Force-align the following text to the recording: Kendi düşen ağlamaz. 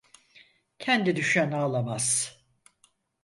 Kendi 0.79 1.15
düşen 1.15 1.51
ağlamaz. 1.51 2.37